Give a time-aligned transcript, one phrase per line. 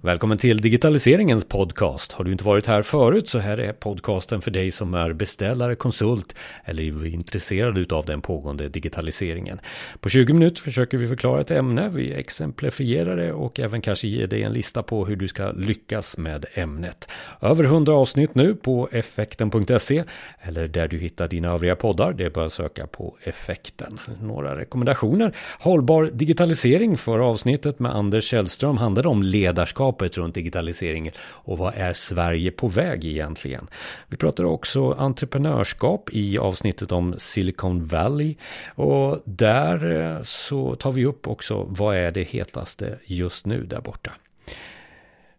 [0.00, 2.12] Välkommen till digitaliseringens podcast.
[2.12, 5.74] Har du inte varit här förut så här är podcasten för dig som är beställare,
[5.74, 6.34] konsult
[6.64, 9.60] eller är intresserad av den pågående digitaliseringen.
[10.00, 14.26] På 20 minuter försöker vi förklara ett ämne, vi exemplifierar det och även kanske ge
[14.26, 17.08] dig en lista på hur du ska lyckas med ämnet.
[17.40, 20.04] Över 100 avsnitt nu på effekten.se
[20.40, 22.12] eller där du hittar dina övriga poddar.
[22.12, 24.00] Det är bara att söka på effekten.
[24.22, 25.36] Några rekommendationer.
[25.60, 31.12] Hållbar digitalisering för avsnittet med Anders Källström handlade om ledarskap landskapet runt digitaliseringen
[31.44, 33.68] och vad är Sverige på väg egentligen?
[34.08, 38.36] Vi pratar också entreprenörskap i avsnittet om Silicon Valley
[38.76, 43.80] och där eh, så tar vi upp också vad är det hetaste just nu där
[43.80, 44.12] borta.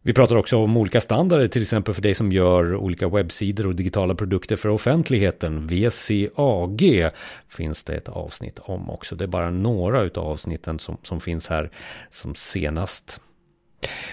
[0.08, 3.76] Vi pratar också om olika standarder, till exempel för dig som gör olika webbsidor och
[3.76, 5.68] digitala produkter för offentligheten.
[5.68, 7.12] VCAG
[7.50, 9.16] finns det ett avsnitt om också.
[9.16, 11.70] Det är bara några av avsnitten som, som finns här
[12.10, 13.22] som senast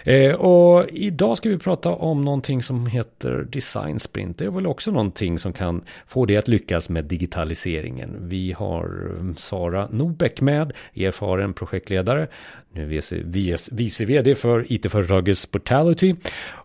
[0.04, 4.38] Eh, och idag ska vi prata om någonting som heter Design Sprint.
[4.38, 8.16] Det är väl också någonting som kan få dig att lyckas med digitaliseringen.
[8.20, 12.28] Vi har Sara Nobeck med, erfaren projektledare.
[12.72, 13.00] Nu
[13.70, 16.14] vice vd för it-företaget Sportality.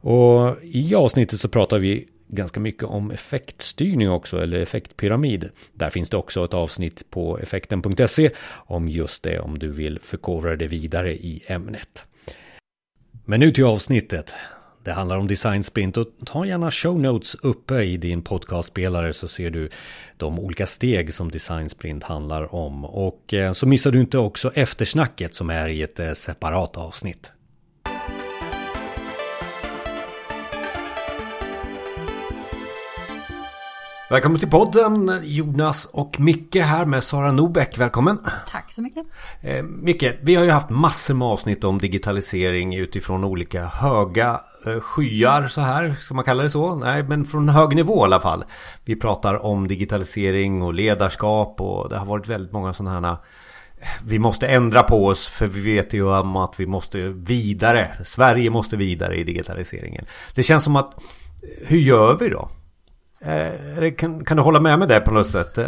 [0.02, 5.50] Och i avsnittet så pratar vi ganska mycket om effektstyrning också, eller effektpyramid.
[5.74, 10.56] Där finns det också ett avsnitt på effekten.se om just det, om du vill förkovra
[10.56, 12.06] dig vidare i ämnet.
[13.30, 14.34] Men nu till avsnittet.
[14.84, 19.28] Det handlar om Design Sprint och ta gärna show notes uppe i din podcastspelare så
[19.28, 19.70] ser du
[20.18, 22.86] de olika steg som Design Sprint handlar om.
[22.86, 27.32] Och eh, så missar du inte också eftersnacket som är i ett eh, separat avsnitt.
[34.12, 37.78] Välkommen till podden Jonas och Micke här med Sara Nobeck.
[37.78, 38.20] Välkommen!
[38.48, 39.06] Tack så mycket!
[39.42, 44.80] Eh, Micke, vi har ju haft massor med avsnitt om digitalisering utifrån olika höga eh,
[44.80, 46.76] skyar så här, ska man kalla det så?
[46.76, 48.44] Nej, men från hög nivå i alla fall.
[48.86, 53.18] Vi pratar om digitalisering och ledarskap och det har varit väldigt många sådana här
[54.06, 57.92] vi måste ändra på oss för vi vet ju om att vi måste vidare.
[58.06, 60.06] Sverige måste vidare i digitaliseringen.
[60.36, 60.94] Det känns som att
[61.62, 62.50] hur gör vi då?
[63.22, 65.60] Eh, kan, kan du hålla med mig där på något sätt?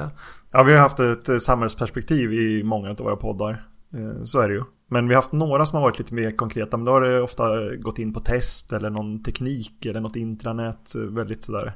[0.51, 3.66] Ja, vi har haft ett eh, samhällsperspektiv i många av våra poddar.
[3.94, 4.63] Eh, så är det ju.
[4.88, 6.78] Men vi har haft några som har varit lite mer konkreta.
[6.78, 10.95] Men då har det ofta gått in på test eller någon teknik eller något intranät.
[10.95, 11.73] Väldigt sådär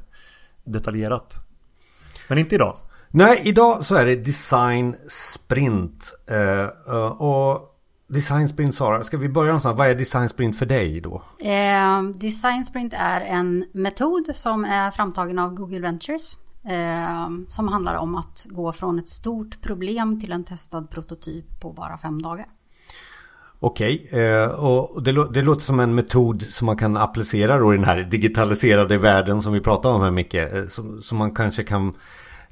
[0.63, 1.35] detaljerat.
[2.29, 2.77] Men inte idag.
[3.09, 6.11] Nej, idag så är det design sprint.
[7.17, 7.74] Och
[8.07, 9.77] Design Sprint Sara, ska vi börja någonstans?
[9.77, 11.23] Vad är Design Sprint för dig då?
[11.39, 16.37] Eh, Design Sprint är en metod som är framtagen av Google Ventures.
[16.67, 21.73] Eh, som handlar om att gå från ett stort problem till en testad prototyp på
[21.73, 22.45] bara fem dagar.
[23.59, 27.77] Okej, eh, och det, det, låter som en metod som man kan applicera då i
[27.77, 30.33] den här digitaliserade världen som vi pratar om här Micke.
[30.33, 31.93] Eh, som, som man kanske kan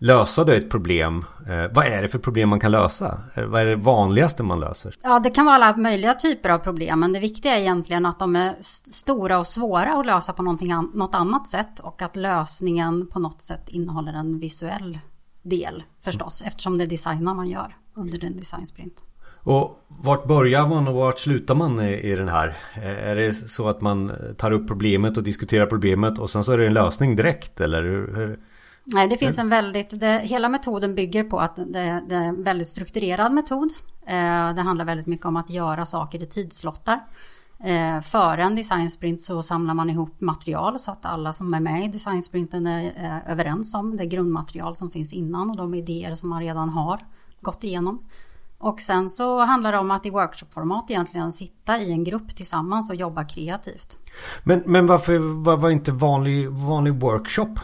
[0.03, 1.25] lösa då ett problem.
[1.47, 3.19] Eh, vad är det för problem man kan lösa?
[3.33, 4.95] Eh, vad är det vanligaste man löser?
[5.03, 6.99] Ja, det kan vara alla möjliga typer av problem.
[6.99, 8.53] Men det viktiga är egentligen att de är
[8.91, 11.79] stora och svåra att lösa på an något annat sätt.
[11.79, 14.99] Och att lösningen på något sätt innehåller en visuell
[15.41, 16.41] del förstås.
[16.41, 16.47] Mm.
[16.47, 19.03] Eftersom det är designar man gör under en designsprint.
[19.45, 22.57] Och vart börjar man och vart slutar man i den här?
[22.75, 26.51] Eh, är det så att man tar upp problemet och diskuterar problemet och sen så
[26.51, 27.83] är det en lösning direkt eller?
[27.83, 28.39] Hur?
[28.85, 32.43] Nej, det finns en väldigt, det, hela metoden bygger på att det, det, är en
[32.43, 33.73] väldigt strukturerad metod.
[34.05, 36.99] Eh, det handlar väldigt mycket om att göra saker i tidslottar.
[37.63, 41.59] Eh, före en design sprint så samlar man ihop material så att alla som är
[41.59, 45.73] med i design sprinten är, är överens om det grundmaterial som finns innan och de
[45.73, 46.99] idéer som man redan har
[47.41, 48.03] gått igenom.
[48.57, 52.89] Och sen så handlar det om att i workshopformat egentligen sitta i en grupp tillsammans
[52.89, 53.97] och jobba kreativt.
[54.43, 57.59] Men, men varför var, var inte vanlig, vanlig workshop?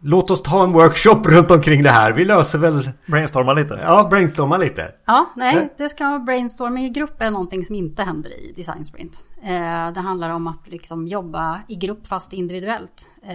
[0.00, 2.12] Låt oss ta en workshop runt omkring det här.
[2.12, 2.90] Vi löser väl...
[3.06, 3.80] Brainstorma lite.
[3.82, 4.92] Ja, brainstorma lite.
[5.04, 8.84] Ja, nej, det ska vara brainstorming i grupp är någonting som inte händer i Design
[8.84, 9.24] Sprint.
[9.42, 13.10] Eh, det handlar om att liksom jobba i grupp fast individuellt.
[13.22, 13.34] Eh,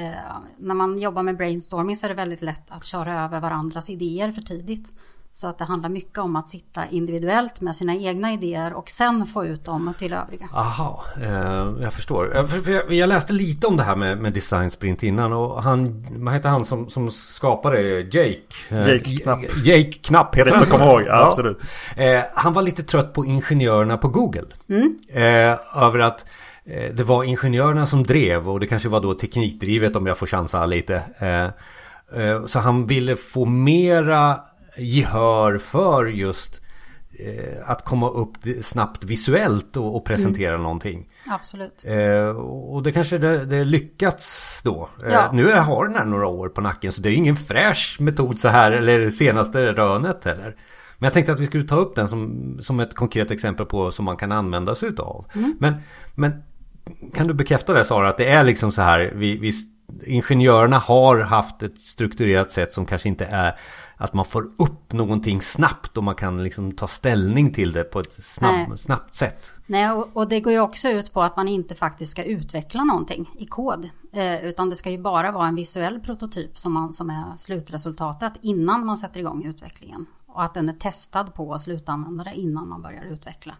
[0.58, 4.32] när man jobbar med brainstorming så är det väldigt lätt att köra över varandras idéer
[4.32, 4.92] för tidigt.
[5.34, 9.26] Så att det handlar mycket om att sitta individuellt med sina egna idéer och sen
[9.26, 10.50] få ut dem till övriga.
[10.54, 12.48] Aha, eh, jag förstår.
[12.66, 16.34] Jag, jag, läste lite om det här med, med design sprint innan och han, vad
[16.34, 18.40] heter han som, som skapade Jake?
[18.70, 19.40] Eh, Jake Knapp.
[19.64, 20.66] Jake Knapp heter han.
[20.66, 21.64] komma ihåg, ja, absolut.
[21.96, 24.48] Eh, han var lite trött på ingenjörerna på Google.
[24.70, 24.98] Mm.
[25.10, 26.26] Eh, över att
[26.66, 30.28] eh, det var ingenjörerna som drev och det kanske var då teknikdrivet om jag får
[30.28, 30.96] chansa lite.
[32.16, 34.40] Eh, så han ville få mera
[34.78, 36.62] gehör för just
[37.20, 40.64] eh, att komma upp snabbt visuellt och, och presentera mm.
[40.64, 41.10] någonting.
[41.28, 41.86] Absolut.
[41.86, 44.90] Eh, och det kanske det, det lyckats då.
[45.06, 45.30] Eh, ja.
[45.34, 48.48] Nu har den här några år på nacken så det är ingen fräsch metod så
[48.48, 50.56] här eller senaste rönet heller.
[50.98, 53.92] Men jag tänkte att vi skulle ta upp den som, som ett konkret exempel på
[53.92, 55.26] som man kan använda sig utav.
[55.36, 55.58] Mm.
[55.60, 55.76] Men,
[56.16, 56.44] men
[57.14, 59.54] kan du bekräfta det Sara att det är liksom så här vi, vi
[60.06, 63.56] ingenjörerna har haft ett strukturerat sätt som kanske inte är
[64.02, 68.00] att man får upp någonting snabbt och man kan liksom ta ställning till det på
[68.00, 69.52] ett snabb, snabbt sätt.
[69.66, 72.84] Nej, och, och, det går ju också ut på att man inte faktiskt ska utveckla
[72.84, 73.90] någonting i kod.
[74.14, 78.34] Eh, utan det ska ju bara vara en visuell prototyp som, man, som är slutresultatet
[78.42, 80.06] innan man sätter igång utvecklingen.
[80.28, 83.56] Och att den är testad på slutanvändare innan man börjar utveckla.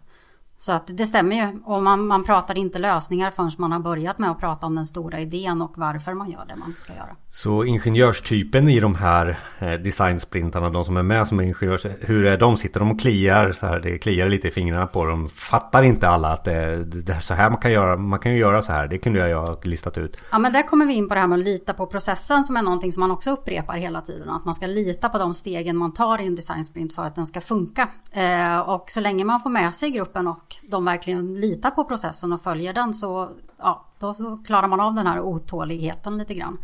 [0.60, 1.60] Så att det stämmer ju.
[1.64, 4.86] Och man, man pratar inte lösningar förrän man har börjat med att prata om den
[4.86, 7.16] stora idén och varför man gör det man ska göra.
[7.30, 12.26] Så ingenjörstypen i de här eh, designsprintarna, de som är med som är ingenjörs, hur
[12.26, 12.56] är de?
[12.56, 13.80] Sitter de och kliar så här?
[13.80, 15.28] Det kliar lite i fingrarna på dem.
[15.28, 17.96] Fattar inte alla att det, det är så här man kan göra?
[17.96, 18.88] Man kan ju göra så här.
[18.88, 20.16] Det kunde jag ha listat ut.
[20.32, 22.56] Ja, men där kommer vi in på det här med att lita på processen som
[22.56, 24.30] är någonting som man också upprepar hela tiden.
[24.30, 27.26] Att man ska lita på de stegen man tar i en designsprint för att den
[27.26, 27.88] ska funka.
[28.12, 32.32] Eh, och så länge man får med sig gruppen och de verkligen litar på processen
[32.32, 36.58] och följer den så, ja, då så klarar man av den här otåligheten lite grann.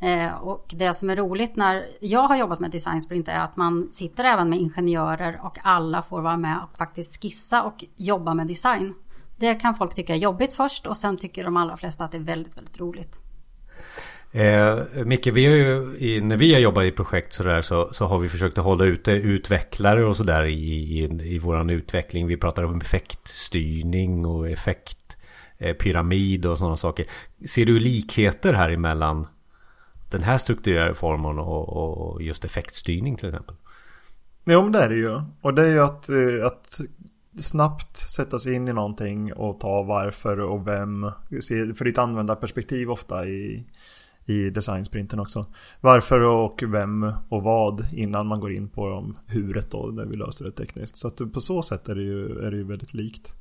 [0.00, 3.56] Eh, och det som är roligt när jag har jobbat med design sprint är att
[3.56, 8.34] man sitter även med ingenjörer och alla får vara med och faktiskt skissa och jobba
[8.34, 8.94] med design.
[9.36, 12.18] Det kan folk tycka är jobbigt först och sen tycker de allra flesta att det
[12.18, 13.27] är väldigt, väldigt roligt.
[14.32, 18.18] Eh, Micke, vi har ju, när vi har jobbat i projekt sådär så, så har
[18.18, 21.04] vi försökt att hålla ute utvecklare och sådär i, i,
[21.34, 22.26] i vår utveckling.
[22.26, 27.06] Vi pratar om effektstyrning och effektpyramid eh, och sådana saker.
[27.48, 29.26] Ser du likheter här emellan
[30.10, 33.56] den här strukturerade formen och, och just effektstyrning till exempel?
[34.44, 35.20] Jo, men det är det ju.
[35.40, 36.80] Och det är ju att, eh, att
[37.40, 41.10] snabbt sätta sig in i någonting och ta varför och vem.
[41.76, 43.64] För ditt användarperspektiv ofta i,
[44.28, 45.46] i designsprinten också.
[45.80, 50.16] Varför och vem och vad innan man går in på dem, huret då, när vi
[50.16, 50.96] löser det tekniskt.
[50.96, 53.34] Så att på så sätt är det ju, är det ju väldigt likt.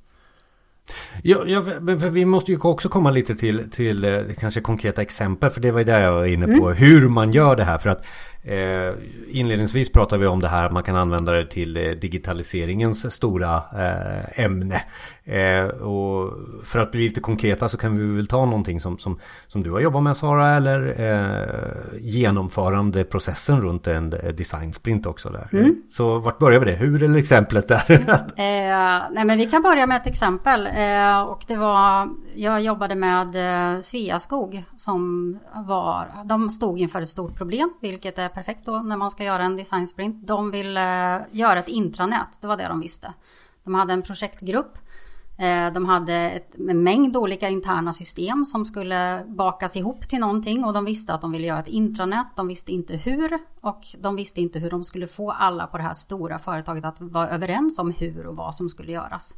[1.23, 5.49] Ja, ja för vi måste ju också komma lite till, till eh, kanske konkreta exempel.
[5.49, 6.65] För det var ju det jag var inne på.
[6.65, 6.77] Mm.
[6.77, 7.77] Hur man gör det här.
[7.77, 8.05] För att
[8.47, 8.93] Eh,
[9.29, 13.55] inledningsvis pratar vi om det här att man kan använda det till eh, digitaliseringens stora
[13.55, 14.81] eh, ämne.
[15.27, 16.33] Eh, och
[16.63, 19.71] för att bli lite konkreta så kan vi väl ta någonting som, som, som du
[19.71, 25.49] har jobbat med Sara eller eh, genomförandeprocessen runt en eh, designsprint också där.
[25.53, 25.83] Mm.
[25.91, 26.77] Så vart börjar vi det?
[26.77, 27.83] Hur eller exemplet där?
[29.11, 30.67] nej men vi kan börja med ett exempel
[31.27, 33.35] och det var jag jobbade med
[33.85, 39.11] Sveaskog som var de stod inför ett stort problem vilket är perfekt då när man
[39.11, 40.27] ska göra en design sprint.
[40.27, 43.13] De vill eh, göra ett intranät, det var det de visste.
[43.63, 44.77] De hade en projektgrupp.
[45.37, 50.65] Eh, de hade ett, en mängd olika interna system som skulle bakas ihop till någonting
[50.65, 52.27] och de visste att de ville göra ett intranät.
[52.35, 55.83] De visste inte hur och de visste inte hur de skulle få alla på det
[55.83, 59.35] här stora företaget att vara överens om hur och vad som skulle göras.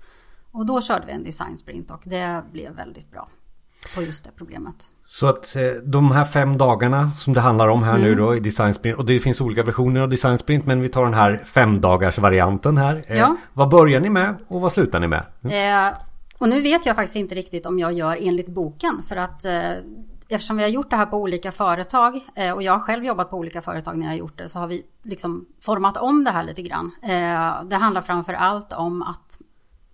[0.51, 3.29] Och då körde vi en design sprint och det blev väldigt bra
[3.95, 4.91] på just det problemet.
[5.11, 8.01] Så att eh, de här fem dagarna som det handlar om här mm.
[8.01, 8.97] nu då i Design Sprint.
[8.97, 12.17] Och det finns olika versioner av Design Sprint men vi tar den här fem dagars
[12.17, 13.03] varianten här.
[13.07, 13.35] Eh, ja.
[13.53, 15.25] Vad börjar ni med och vad slutar ni med?
[15.43, 15.87] Mm.
[15.87, 15.93] Eh,
[16.37, 19.03] och nu vet jag faktiskt inte riktigt om jag gör enligt boken.
[19.07, 19.71] För att eh,
[20.29, 23.29] eftersom vi har gjort det här på olika företag eh, och jag har själv jobbat
[23.29, 26.31] på olika företag när jag har gjort det så har vi liksom format om det
[26.31, 26.91] här lite grann.
[27.69, 29.37] Det handlar framför allt om att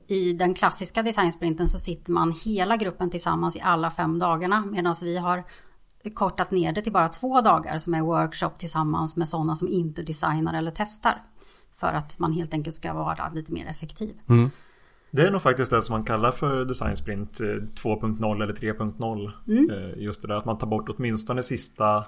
[0.07, 4.95] i den klassiska designsprinten så sitter man hela gruppen tillsammans i alla fem dagarna medan
[5.01, 5.43] vi har
[6.13, 10.01] kortat ner det till bara två dagar som är workshop tillsammans med sådana som inte
[10.01, 11.23] designar eller testar.
[11.75, 14.15] För att man helt enkelt ska vara lite mer effektiv.
[14.29, 14.49] Mm.
[15.11, 19.31] Det är nog faktiskt det som man kallar för design sprint 2.0 eller 3.0.
[19.47, 19.69] Mm.
[19.69, 22.05] Eh, just det där att man tar bort åtminstone sista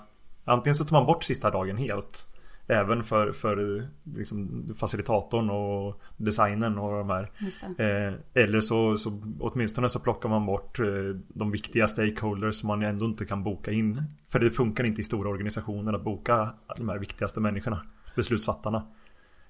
[0.48, 2.27] Antingen så tar man bort sista dagen helt
[2.67, 7.31] Även för, för liksom facilitatorn och designen och de här.
[7.77, 10.86] Eh, eller så, så åtminstone så plockar man bort eh,
[11.27, 14.03] de viktiga stakeholders som man ändå inte kan boka in.
[14.27, 17.81] För det funkar inte i stora organisationer att boka de här viktigaste människorna,
[18.15, 18.88] beslutsfattarna.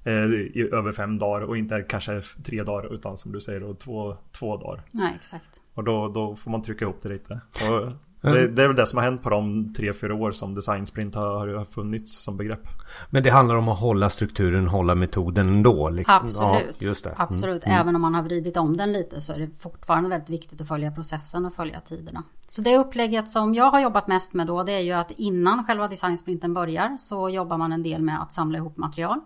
[0.04, 3.74] Eh, I över fem dagar och inte kanske tre dagar utan som du säger då
[3.74, 4.84] två, två dagar.
[4.92, 5.62] Nej, exakt.
[5.74, 7.42] Och då, då får man trycka ihop det lite.
[7.70, 10.56] Och det, det, är väl det som har hänt på de tre, fyra år som
[10.56, 12.68] design sprint har, har funnits som begrepp.
[13.10, 15.90] Men det handlar om att hålla strukturen, hålla metoden ändå.
[15.90, 16.20] Liksom.
[16.24, 16.76] Absolut.
[16.80, 17.10] Ja, just det.
[17.10, 17.22] Mm.
[17.22, 17.64] Absolut.
[17.66, 17.82] Mm.
[17.82, 20.68] Även om man har vridit om den lite så är det fortfarande väldigt viktigt att
[20.68, 22.24] följa processen och följa tiderna.
[22.48, 25.66] Så det upplägget som jag har jobbat mest med då det är ju att innan
[25.66, 29.20] själva designsprinten börjar så jobbar man en del med att samla ihop material.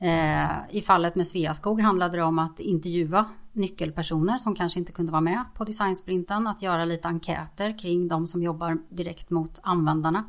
[0.00, 5.12] Eh, I fallet med Sveaskog handlade det om att intervjua nyckelpersoner som kanske inte kunde
[5.12, 6.46] vara med på designsprinten.
[6.46, 10.24] Att göra lite enkäter kring de som jobbar direkt mot användarna.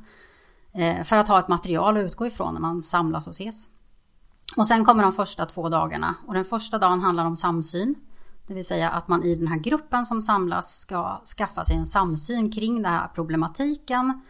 [0.72, 3.70] Eh, för att ha ett material att utgå ifrån när man samlas och ses.
[4.58, 6.16] Och sen kommer de första två dagarna.
[6.28, 7.96] Och den första dagen handlar om samsyn.
[8.48, 11.86] Det vill säga att man i den här gruppen som samlas ska skaffa sig en
[11.86, 14.22] samsyn kring den här problematiken.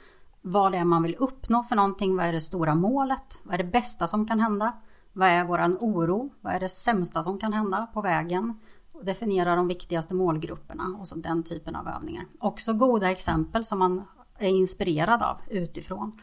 [0.42, 2.16] Vad det är man vill uppnå för någonting.
[2.16, 3.40] Vad är det stora målet?
[3.44, 4.74] Vad är det bästa som kan hända?
[5.14, 6.34] Vad är våran oro?
[6.42, 8.60] Vad är det sämsta som kan hända på vägen?
[9.06, 12.26] Definiera de viktigaste målgrupperna och så den typen av övningar.
[12.40, 14.04] Också goda exempel som man
[14.38, 16.20] är inspirerad av utifrån.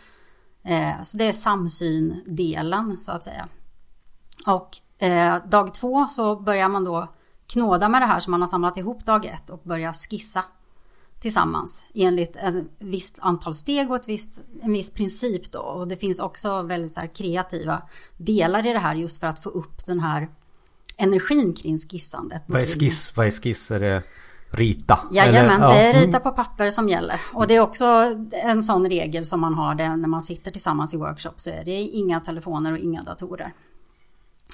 [0.62, 3.48] Eh, så det är samsyn-delen så att säga.
[4.46, 7.08] Och eh, dag två så börjar man då
[7.46, 10.44] knåda med det här som man har samlat ihop dag ett och börja skissa
[11.20, 15.58] tillsammans enligt ett visst antal steg och ett visst, en viss princip då.
[15.58, 17.82] Och det finns också väldigt så kreativa
[18.16, 20.28] delar i det här just för att få upp den här
[21.00, 22.42] energin kring skissandet.
[22.46, 23.16] Vad är skiss?
[23.16, 23.70] Vad är skiss?
[23.70, 24.02] Är det
[24.50, 24.98] rita?
[25.10, 27.20] Jajamän, Eller, det är rita på papper som gäller.
[27.34, 27.84] Och det är också
[28.30, 31.32] en sån regel som man har det när man sitter tillsammans i workshop.
[31.36, 33.52] Så är det inga telefoner och inga datorer.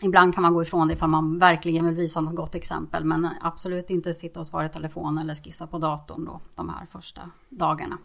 [0.03, 3.05] Ibland kan man gå ifrån det ifall man verkligen vill visa något gott exempel.
[3.05, 6.87] Men absolut inte sitta och svara i telefon eller skissa på datorn då, de här
[6.93, 7.99] första dagarna.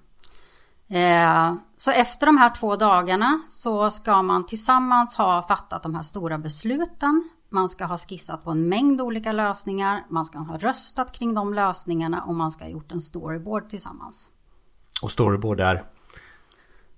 [0.88, 6.04] Eh, så efter de här två dagarna så ska man tillsammans ha fattat de här
[6.04, 7.30] stora besluten.
[7.54, 10.06] Man ska ha skissat på en mängd olika lösningar.
[10.10, 14.30] Man ska ha röstat kring de lösningarna och man ska ha gjort en storyboard tillsammans.
[15.02, 15.84] Och storyboard är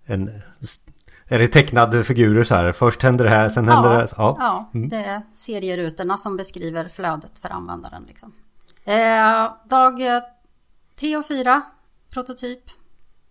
[0.06, 0.42] en
[1.26, 2.72] är det tecknade figurer så här?
[2.72, 4.08] Först händer det här, sen händer ja, det...
[4.18, 4.90] Ja, ja mm.
[4.90, 8.04] det är serierutorna som beskriver flödet för användaren.
[8.08, 8.34] Liksom.
[8.84, 10.02] Eh, dag
[10.96, 11.62] tre och fyra,
[12.10, 12.64] prototyp.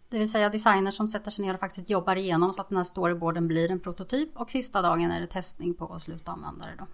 [0.09, 2.77] Det vill säga designer som sätter sig ner och faktiskt jobbar igenom så att den
[2.77, 4.37] här storyboarden blir en prototyp.
[4.37, 6.87] Och sista dagen är det testning på slutanvändare då.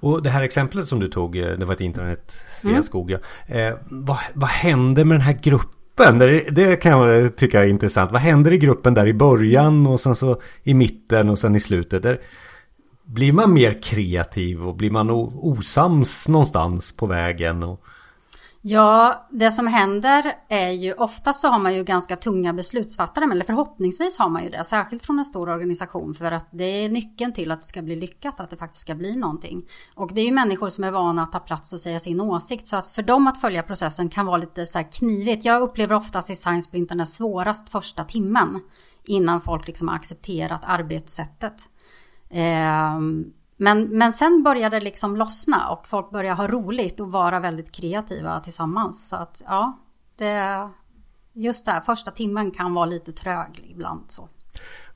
[0.00, 3.10] Och det här exemplet som du tog, eh, det var ett internet Sveaskog.
[3.10, 3.22] Mm.
[3.46, 6.18] Eh, vad, vad händer med den här gruppen?
[6.18, 8.12] Det, det kan jag tycka är intressant.
[8.12, 11.60] Vad händer i gruppen där i början och sen så i mitten och sen i
[11.60, 12.02] slutet?
[12.02, 12.20] Där,
[13.04, 17.62] blir man mer kreativ och blir man osams någonstans på vägen?
[17.62, 17.84] Och...
[18.70, 23.44] Ja, det som händer är ju oftast så har man ju ganska tunga beslutsfattare, eller
[23.44, 27.32] förhoppningsvis har man ju det, särskilt från en stor organisation, för att det är nyckeln
[27.32, 29.68] till att det ska bli lyckat, att det faktiskt ska bli någonting.
[29.94, 32.68] Och det är ju människor som är vana att ta plats och säga sin åsikt,
[32.68, 35.44] så att för dem att följa processen kan vara lite så här knivigt.
[35.44, 38.60] Jag upplever oftast i Science Sprint den svårast första timmen
[39.04, 41.68] innan folk liksom har accepterat arbetssättet.
[42.30, 42.98] Eh,
[43.60, 47.72] men, men sen började det liksom lossna och folk började ha roligt och vara väldigt
[47.72, 49.08] kreativa tillsammans.
[49.08, 49.78] Så att ja,
[50.16, 50.68] det,
[51.32, 54.28] just det här första timmen kan vara lite trög ibland så.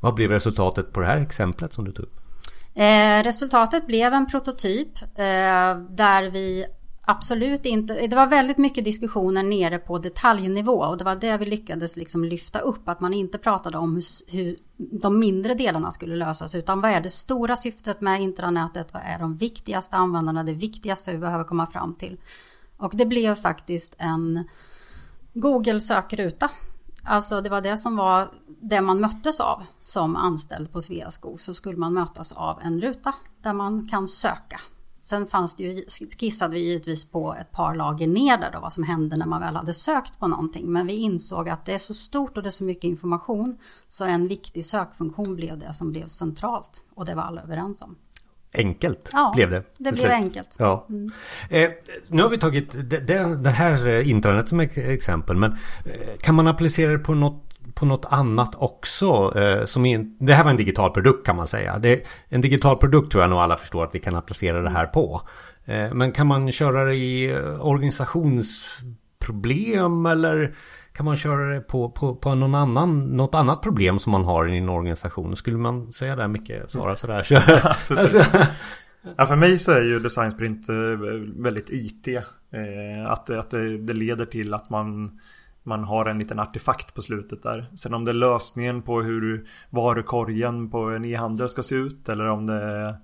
[0.01, 2.21] Vad blev resultatet på det här exemplet som du tog upp?
[2.75, 6.67] Eh, resultatet blev en prototyp eh, där vi
[7.05, 11.47] absolut inte, det var väldigt mycket diskussioner nere på detaljnivå och det var det vi
[11.47, 14.05] lyckades liksom lyfta upp, att man inte pratade om hur,
[14.37, 19.03] hur, de mindre delarna skulle lösas, utan vad är det stora syftet med intranätet, vad
[19.05, 22.21] är de viktigaste användarna, det viktigaste vi behöver komma fram till.
[22.77, 24.45] Och det blev faktiskt en
[25.35, 26.51] Google sökruta.
[27.05, 31.55] Alltså det var det som var det man möttes av som anställd på Sveaskog, så
[31.55, 34.61] skulle man mötas av en ruta där man kan söka
[35.05, 35.85] Sen fanns det ju,
[36.19, 39.41] skissade vi givetvis på ett par lager ner där då, vad som hände när man
[39.41, 40.73] väl hade sökt på någonting.
[40.73, 43.59] Men vi insåg att det är så stort och det är så mycket information.
[43.89, 46.85] Så en viktig sökfunktion blev det som blev centralt.
[46.95, 47.97] Och det var alla överens om.
[48.55, 49.63] Enkelt ja, blev det.
[49.79, 50.57] det blev enkelt.
[50.59, 50.87] Ja.
[50.89, 51.13] Mm.
[51.51, 51.71] Eh,
[52.09, 55.37] nu har vi tagit det, det, här eh, intranet som exempel.
[55.37, 59.39] Men eh, kan man applicera det på något på något annat också.
[59.39, 61.79] Eh, som in, det här var en digital produkt kan man säga.
[61.79, 64.87] Det, en digital produkt tror jag nog alla förstår att vi kan applicera det här
[64.87, 65.23] på.
[65.65, 70.55] Eh, men kan man köra det i eh, organisationsproblem eller
[70.93, 74.49] kan man köra det på, på, på någon annan, något annat problem som man har
[74.49, 75.37] i en organisation?
[75.37, 76.71] Skulle man säga det mycket?
[76.71, 77.29] Svara sådär.
[77.89, 78.19] alltså.
[79.17, 80.75] ja, för mig så är ju design sprint eh,
[81.37, 82.09] väldigt IT.
[82.09, 82.23] Eh,
[83.07, 85.19] att, att det, det leder till att man
[85.63, 87.67] man har en liten artefakt på slutet där.
[87.75, 92.27] Sen om det är lösningen på hur varukorgen på en e-handel ska se ut eller
[92.27, 92.97] om det är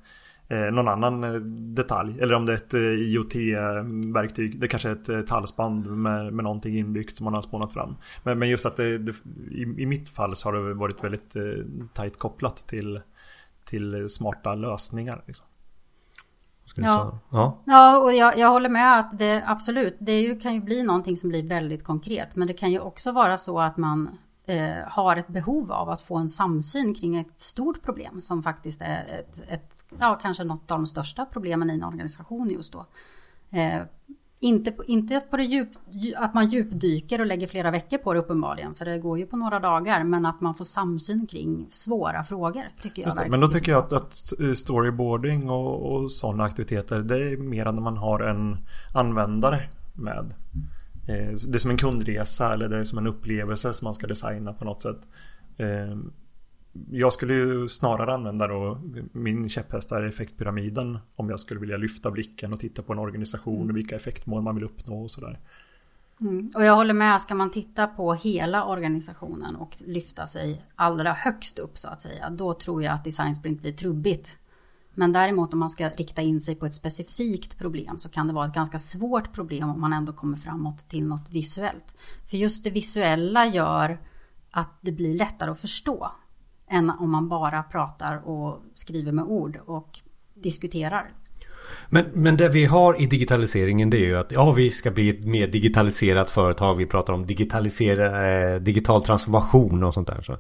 [0.48, 1.40] eh, någon annan eh,
[1.74, 2.20] detalj.
[2.20, 4.60] Eller om det är ett eh, IoT-verktyg.
[4.60, 7.96] Det kanske är ett halsband med, med någonting inbyggt som man har spånat fram.
[8.22, 9.14] Men, men just att det, det
[9.50, 11.36] i, i, mitt fall så har det varit väldigt
[11.94, 13.00] tajt kopplat till,
[13.64, 15.22] till smarta lösningar.
[15.26, 15.46] Liksom.
[16.82, 17.18] Ja.
[17.30, 17.58] ja.
[17.64, 21.16] ja, och jag, jag håller med att det absolut, det ju, kan ju bli någonting
[21.16, 22.37] som blir väldigt konkret.
[22.37, 26.02] Men det kan ju också vara så att man eh, har ett behov av att
[26.02, 30.70] få en samsyn kring ett stort problem som faktiskt är ett, ett ja, kanske något
[30.70, 32.87] av de största problemen i en organisation just då.
[33.50, 33.82] Eh,
[34.40, 35.68] inte, inte på det djup,
[36.16, 39.37] att man djupdyker och lägger flera veckor på det uppenbarligen, för det går ju på
[39.37, 43.16] några dagar, men att man får samsyn kring svåra frågor tycker jag.
[43.16, 47.64] Det, men då tycker jag att, att storyboarding och, och sådana aktiviteter, det är mer
[47.64, 48.57] när man har en
[48.95, 50.35] användare med.
[51.09, 54.07] Eh, det är som en kundresa eller det är som en upplevelse som man ska
[54.07, 55.00] designa på något sätt.
[56.90, 58.80] Jag skulle ju snarare använda då
[59.12, 63.70] min käpphäst är effektpyramiden om jag skulle vilja lyfta blicken och titta på en organisation
[63.70, 65.38] och vilka effektmål man vill uppnå och sådär.
[66.20, 66.50] Mm.
[66.54, 71.58] Och jag håller med, ska man titta på hela organisationen och lyfta sig allra högst
[71.58, 74.38] upp så att säga, då tror jag att design sprint blir trubbigt.
[74.94, 78.32] Men däremot om man ska rikta in sig på ett specifikt problem så kan det
[78.32, 81.97] vara ett ganska svårt problem om man ändå kommer framåt till något visuellt.
[82.30, 83.99] För just det visuella gör
[84.50, 86.12] att det blir lättare att förstå
[86.70, 89.98] än om man bara pratar och skriver med ord och
[90.34, 91.10] diskuterar.
[91.88, 95.08] Men, men det vi har i digitaliseringen det är ju att ja, vi ska bli
[95.08, 96.75] ett mer digitaliserat företag.
[96.75, 100.22] Vi pratar om digitalisera, eh, digital transformation och sånt där.
[100.22, 100.32] Så,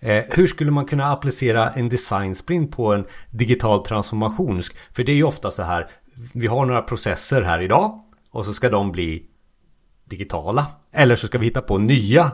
[0.00, 4.62] eh, hur skulle man kunna applicera en design sprint på en digital transformation?
[4.92, 5.90] För det är ju ofta så här.
[6.32, 9.26] Vi har några processer här idag och så ska de bli
[10.04, 10.66] digitala.
[10.92, 12.30] Eller så ska vi hitta på nya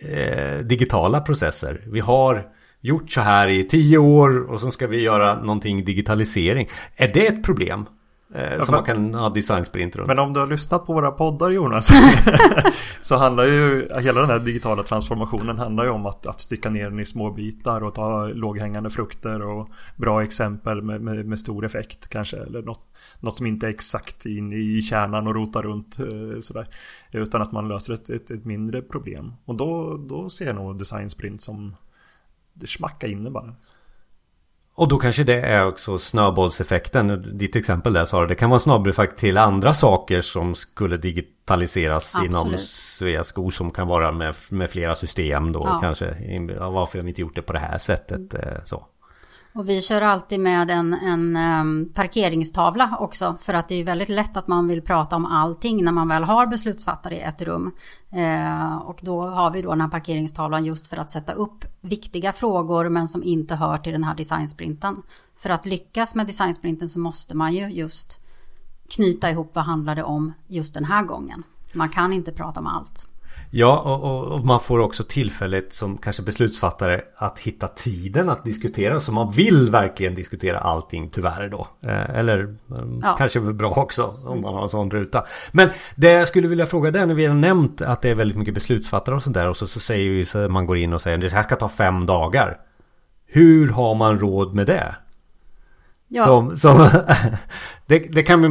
[0.00, 1.80] eh, digitala processer.
[1.86, 2.46] Vi har
[2.80, 6.68] gjort så här i tio år och så ska vi göra någonting digitalisering.
[6.96, 7.86] Är det ett problem?
[8.34, 10.08] Eh, ja, som man kan ha designsprint runt.
[10.08, 11.88] Men om du har lyssnat på våra poddar Jonas
[13.00, 16.90] Så handlar ju hela den här digitala transformationen handlar ju om att, att stycka ner
[16.90, 21.64] den i små bitar och ta låghängande frukter och bra exempel med, med, med, stor
[21.64, 22.36] effekt kanske.
[22.36, 22.88] Eller något,
[23.20, 26.68] något som inte är exakt in i kärnan och rota runt eh, sådär.
[27.12, 29.32] Utan att man löser ett, ett, ett mindre problem.
[29.44, 31.76] Och då, då ser jag nog designsprint som
[32.54, 33.54] det smacka inne bara.
[34.80, 37.38] Och då kanske det är också snöbollseffekten.
[37.38, 42.30] Ditt exempel där Sara, det kan vara snöbollseffekt till andra saker som skulle digitaliseras Absolut.
[42.30, 45.78] inom Sveaskog som kan vara med, med flera system då ja.
[45.82, 46.06] kanske.
[46.58, 48.34] Varför har vi inte gjort det på det här sättet?
[48.34, 48.60] Mm.
[48.64, 48.86] Så.
[49.52, 53.36] Och vi kör alltid med en, en um, parkeringstavla också.
[53.40, 56.24] För att det är väldigt lätt att man vill prata om allting när man väl
[56.24, 57.72] har beslutsfattare i ett rum.
[58.16, 62.32] Uh, och då har vi då den här parkeringstavlan just för att sätta upp viktiga
[62.32, 65.02] frågor men som inte hör till den här designsprinten.
[65.36, 68.20] För att lyckas med designsprinten så måste man ju just
[68.90, 71.42] knyta ihop vad handlar det om just den här gången.
[71.72, 73.06] Man kan inte prata om allt.
[73.52, 79.00] Ja, och, och, man får också tillfället som kanske beslutsfattare att hitta tiden att diskutera.
[79.00, 81.68] Så man vill verkligen diskutera allting tyvärr då.
[81.86, 83.14] Eh, eller eh, ja.
[83.18, 85.24] kanske bra också om man har en sån ruta.
[85.52, 88.38] Men det jag skulle vilja fråga dig när vi har nämnt att det är väldigt
[88.38, 89.48] mycket beslutsfattare och sånt där.
[89.48, 91.56] Och så, så säger vi så man går in och säger att det här ska
[91.56, 92.58] ta fem dagar.
[93.26, 94.94] Hur har man råd med det?
[96.12, 96.24] Ja.
[96.24, 96.78] Som, som
[97.86, 98.44] det, det, kan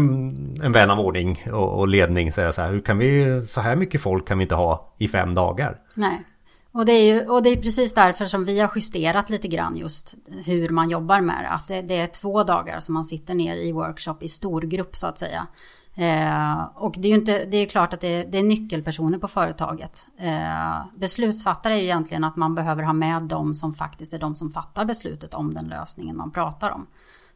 [0.64, 2.72] en vän av ordning och, och, ledning säga så här.
[2.72, 5.78] Hur kan vi, så här mycket folk kan vi inte ha i fem dagar.
[5.94, 6.26] Nej.
[6.72, 9.78] Och det, är ju, och det är precis därför som vi har justerat lite grann
[9.78, 11.50] just hur man jobbar med det.
[11.50, 14.96] Att det, det är två dagar som man sitter ner i workshop i stor grupp
[14.96, 15.48] så att säga.
[15.96, 19.18] Eh, och det är ju inte, det är klart att det är, det är nyckelpersoner
[19.18, 20.08] på företaget.
[20.18, 24.36] Eh, beslutsfattare är ju egentligen att man behöver ha med dem som faktiskt är de
[24.36, 26.88] som fattar beslutet om den lösningen man pratar om.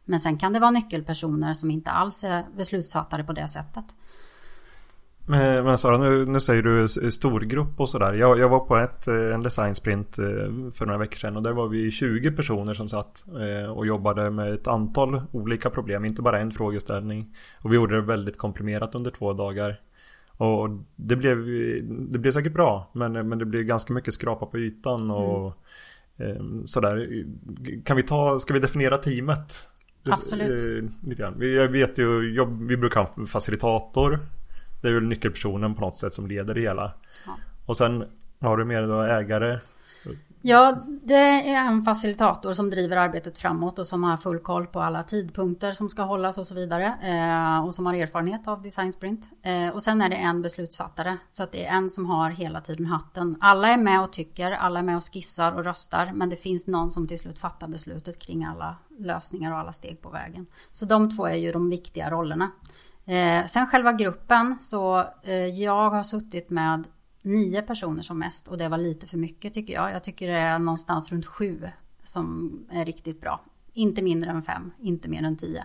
[0.04, 3.84] Men sen kan det vara nyckelpersoner som inte alls är beslutsfattare på det sättet.
[5.26, 8.14] Men, men Sara, nu, nu säger du storgrupp och sådär.
[8.14, 10.24] Jag, jag var på ett, eh, en design sprint eh,
[10.74, 14.30] för några veckor sedan och där var vi 20 personer som satt eh, och jobbade
[14.30, 17.34] med ett antal olika problem, inte bara en frågeställning.
[17.62, 19.80] Och vi gjorde det väldigt komprimerat under två dagar.
[20.36, 21.38] Och det blev,
[22.10, 25.62] det blev säkert bra, men, men det blev ganska mycket skrapa på ytan och
[26.18, 26.66] mm.
[26.66, 27.24] sådär.
[27.84, 29.68] Kan vi ta, ska vi definiera teamet?
[30.12, 30.82] Absolut.
[30.84, 31.54] Eh, lite grann.
[31.54, 34.18] Jag vet ju, jag, vi brukar ha en facilitator.
[34.82, 36.92] Det är väl nyckelpersonen på något sätt som leder det hela.
[37.26, 37.36] Ja.
[37.66, 38.04] Och sen
[38.40, 39.58] har du mer då ägare,
[40.46, 44.80] Ja, det är en facilitator som driver arbetet framåt och som har full koll på
[44.80, 46.84] alla tidpunkter som ska hållas och så vidare.
[47.02, 49.30] Eh, och som har erfarenhet av design sprint.
[49.42, 51.16] Eh, och sen är det en beslutsfattare.
[51.30, 53.36] Så att det är en som har hela tiden hatten.
[53.40, 56.12] Alla är med och tycker, alla är med och skissar och röstar.
[56.14, 60.02] Men det finns någon som till slut fattar beslutet kring alla lösningar och alla steg
[60.02, 60.46] på vägen.
[60.72, 62.50] Så de två är ju de viktiga rollerna.
[63.06, 66.88] Eh, sen själva gruppen, så eh, jag har suttit med
[67.24, 69.92] nio personer som mest och det var lite för mycket tycker jag.
[69.92, 71.68] Jag tycker det är någonstans runt sju
[72.02, 73.40] som är riktigt bra.
[73.72, 75.64] Inte mindre än fem, inte mer än tio.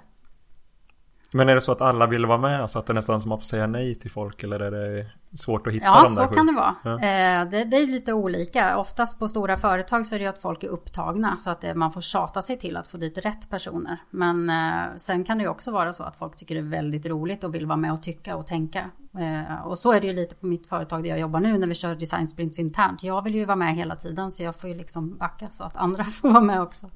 [1.34, 3.32] Men är det så att alla vill vara med så att det är nästan som
[3.32, 6.16] att man får säga nej till folk eller är det svårt att hitta ja, de
[6.16, 6.36] där så sju.
[6.36, 6.76] kan det vara.
[6.84, 6.94] Ja.
[6.94, 8.78] Eh, det, det är lite olika.
[8.78, 11.76] Oftast på stora företag så är det ju att folk är upptagna så att det,
[11.76, 13.98] man får tjata sig till att få dit rätt personer.
[14.10, 17.06] Men eh, sen kan det ju också vara så att folk tycker det är väldigt
[17.06, 18.90] roligt och vill vara med och tycka och tänka.
[19.18, 21.68] Eh, och så är det ju lite på mitt företag där jag jobbar nu när
[21.68, 23.04] vi kör design sprints internt.
[23.04, 25.78] Jag vill ju vara med hela tiden så jag får ju liksom backa så att
[25.78, 26.90] andra får vara med också.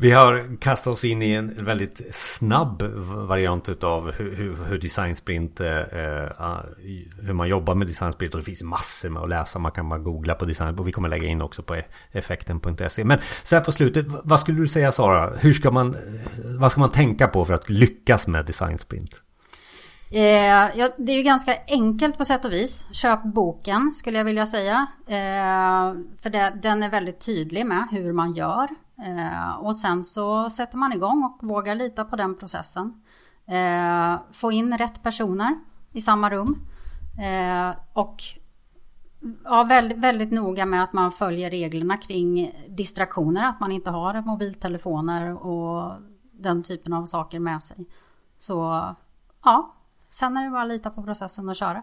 [0.00, 2.82] Vi har kastat oss in i en väldigt snabb
[3.28, 6.60] variant av hur, hur, hur design sprint, eh, eh,
[7.22, 9.58] hur man jobbar med design sprint och det finns massor med att läsa.
[9.58, 13.04] Man kan bara googla på design och vi kommer lägga in också på effekten.se.
[13.04, 15.36] Men så här på slutet, vad skulle du säga Sara?
[15.36, 16.00] Hur ska man, eh,
[16.58, 19.22] vad ska man tänka på för att lyckas med design sprint?
[20.10, 22.86] Eh, ja, det är ju ganska enkelt på sätt och vis.
[22.92, 24.86] Köp boken skulle jag vilja säga.
[25.06, 28.68] Eh, för det, den är väldigt tydlig med hur man gör.
[28.98, 33.02] Eh, och sen så sätter man igång och vågar lita på den processen.
[33.46, 35.58] Eh, få in rätt personer
[35.92, 36.58] i samma rum.
[37.20, 38.22] Eh, och
[39.44, 43.48] ja, väldigt, väldigt noga med att man följer reglerna kring distraktioner.
[43.48, 45.92] Att man inte har mobiltelefoner och
[46.32, 47.86] den typen av saker med sig.
[48.38, 48.84] Så
[49.44, 49.74] ja,
[50.08, 51.82] sen är det bara att lita på processen och köra.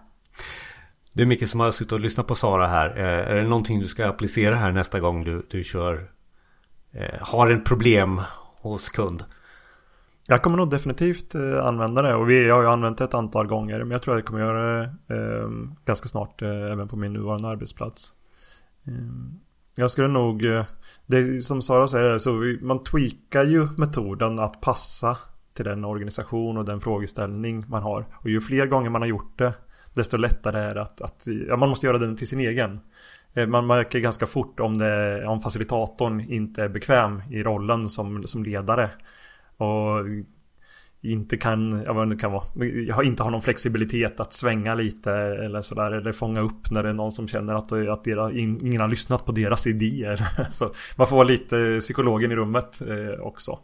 [1.13, 2.89] Det är mycket som har suttit och lyssnat på Sara här.
[2.89, 6.15] Är det någonting du ska applicera här nästa gång du, du kör
[6.95, 8.21] Eh, har en problem
[8.61, 9.23] hos kund.
[10.27, 13.47] Jag kommer nog definitivt eh, använda det och vi har ju använt det ett antal
[13.47, 15.49] gånger men jag tror att jag kommer göra det eh,
[15.85, 18.13] ganska snart eh, även på min nuvarande arbetsplats.
[18.87, 18.93] Eh,
[19.75, 20.65] jag skulle nog, eh,
[21.05, 25.17] det som Sara säger, så man tweakar ju metoden att passa
[25.55, 28.05] till den organisation och den frågeställning man har.
[28.13, 29.53] Och ju fler gånger man har gjort det,
[29.93, 32.79] desto lättare är det att, att ja, man måste göra den till sin egen.
[33.33, 38.27] Eh, man märker ganska fort om, det, om facilitatorn inte är bekväm i rollen som,
[38.27, 38.89] som ledare.
[39.57, 40.05] Och
[41.01, 45.61] inte kan, jag vet inte, kan vara, inte har någon flexibilitet att svänga lite eller
[45.61, 45.91] sådär.
[45.91, 49.25] Eller fånga upp när det är någon som känner att, att dera, ingen har lyssnat
[49.25, 50.27] på deras idéer.
[50.51, 53.59] Så man får vara lite psykologen i rummet eh, också.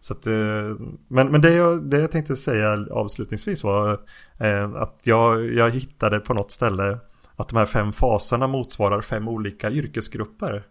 [0.00, 0.76] Så att, eh,
[1.08, 4.00] men men det, jag, det jag tänkte säga avslutningsvis var
[4.38, 6.98] eh, att jag, jag hittade på något ställe
[7.36, 10.62] att de här fem faserna motsvarar fem olika yrkesgrupper.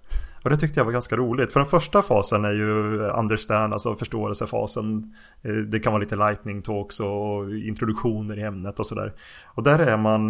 [0.43, 1.53] Och det tyckte jag var ganska roligt.
[1.53, 5.13] För den första fasen är ju understand, alltså förståelsefasen.
[5.41, 9.13] Eh, det kan vara lite lightning talks och introduktioner i ämnet och sådär.
[9.45, 10.27] Och där är man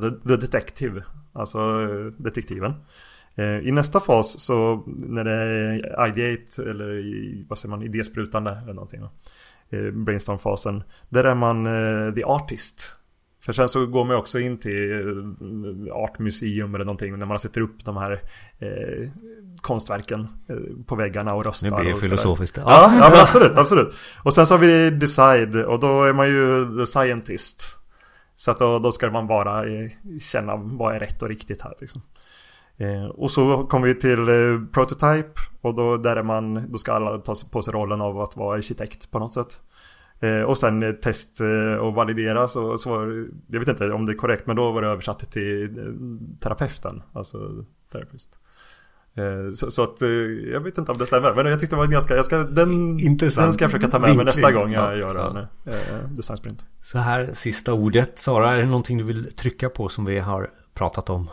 [0.00, 1.58] the, the detective, alltså
[2.18, 2.74] detektiven.
[3.62, 9.00] I nästa fas så när det är ideate eller vad säger man, idésprutande eller någonting.
[9.92, 10.82] Brainstorm-fasen.
[11.08, 11.64] Där är man
[12.14, 12.96] the artist.
[13.42, 17.60] För sen så går man också in till eh, Artmuseum eller någonting när man sätter
[17.60, 18.22] upp de här
[18.58, 19.10] eh,
[19.60, 21.70] konstverken eh, på väggarna och röstar.
[21.70, 22.56] Nu blir det filosofiskt.
[22.56, 23.94] Ja, ja men absolut, absolut.
[24.22, 27.78] Och sen så har vi Decide och då är man ju the scientist.
[28.36, 31.74] Så att då, då ska man bara eh, känna vad är rätt och riktigt här
[31.80, 32.02] liksom.
[32.80, 36.92] Eh, och så kommer vi till eh, Prototype och då, där är man, då ska
[36.92, 39.60] alla ta på sig rollen av att vara arkitekt på något sätt.
[40.20, 44.06] Eh, och sen eh, test eh, och validera så, så var, jag vet inte om
[44.06, 45.74] det är korrekt men då var det översatt till
[46.40, 48.38] terapeuten, alltså therapist.
[49.54, 50.00] Så, så, att
[50.52, 53.00] jag vet inte om det stämmer men jag tyckte det var ganska, jag ska, den,
[53.00, 53.46] Intressant.
[53.46, 55.72] den ska jag försöka ta med mig nästa gång jag ja, gör en ja.
[56.08, 56.66] design sprint.
[56.82, 60.50] Så här sista ordet, Sara, är det någonting du vill trycka på som vi har
[60.74, 61.30] pratat om?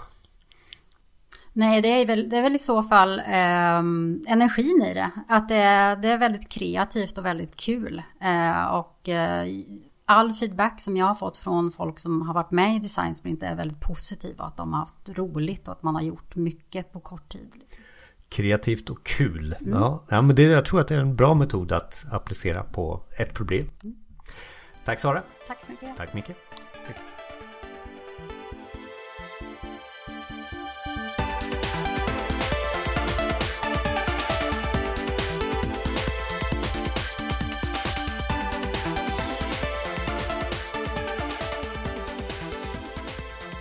[1.58, 3.78] Nej, det är väl, det är väl i så fall eh,
[4.34, 5.12] energin i det.
[5.28, 5.56] Att det,
[6.02, 8.02] det, är väldigt kreativt och väldigt kul.
[8.22, 9.48] Eh, och eh,
[10.06, 13.43] all feedback som jag har fått från folk som har varit med i Design Sprint
[13.43, 14.43] är väldigt positiva.
[14.43, 17.52] Att de har haft roligt och att man har gjort mycket på kort tid.
[18.30, 19.56] Kreativt och kul.
[19.60, 19.74] Mm.
[19.74, 23.04] Ja, ja, men det, jag tror att det är en bra metod att applicera på
[23.17, 23.70] ett problem.
[23.84, 23.96] Mm.
[24.86, 25.24] Tack Sara.
[25.48, 25.98] Tack så mycket.
[25.98, 26.28] Tack Micke.
[26.88, 27.17] Tack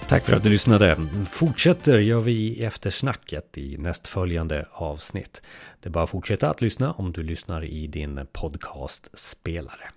[0.09, 0.97] Tack för att du lyssnade.
[1.31, 5.42] Fortsätter gör vi i eftersnacket i nästföljande avsnitt.
[5.81, 9.90] Det är bara att fortsätta att lyssna om du lyssnar i din podcastspelare.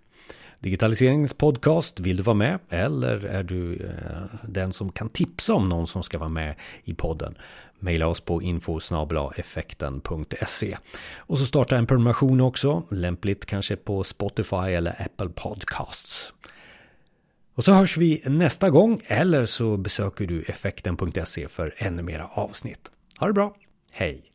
[0.59, 2.59] Digitaliseringspodcast, vill du vara med?
[2.69, 6.93] Eller är du eh, den som kan tipsa om någon som ska vara med i
[6.93, 7.35] podden?
[7.79, 8.79] Maila oss på info
[9.35, 10.77] effekten.se
[11.17, 16.33] Och så starta en prenumeration också, lämpligt kanske på Spotify eller Apple Podcasts.
[17.59, 22.91] Och så hörs vi nästa gång eller så besöker du effekten.se för ännu mera avsnitt.
[23.19, 23.55] Ha det bra,
[23.91, 24.28] hej!